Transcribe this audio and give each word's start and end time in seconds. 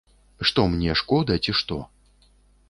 Што 0.49 0.63
мне, 0.71 0.95
шкода, 1.01 1.37
ці 1.45 1.55
што? 1.61 1.79